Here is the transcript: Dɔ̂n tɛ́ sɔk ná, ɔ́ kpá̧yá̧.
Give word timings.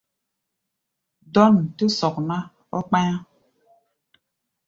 Dɔ̂n 1.33 1.53
tɛ́ 1.77 1.89
sɔk 1.97 2.15
ná, 2.27 2.37
ɔ́ 2.77 2.81
kpá̧yá̧. 2.87 3.19